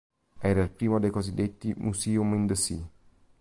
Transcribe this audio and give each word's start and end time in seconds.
Era 0.41 0.63
il 0.63 0.71
primo 0.71 0.97
dei 0.99 1.11
cosiddetti 1.11 1.75
"Museums 1.77 2.33
in 2.33 2.47
the 2.47 2.55
Sea". 2.55 2.89